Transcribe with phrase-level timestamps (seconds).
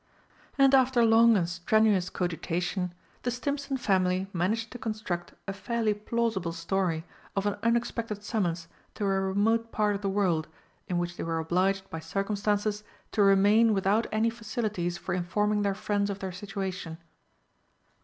[0.57, 6.53] And after long and strenuous cogitation, the Stimpson family managed to construct a fairly plausible
[6.53, 7.03] story
[7.35, 10.47] of an unexpected summons to a remote part of the world,
[10.87, 15.75] in which they were obliged by circumstances to remain without any facilities for informing their
[15.75, 16.97] friends of their situation.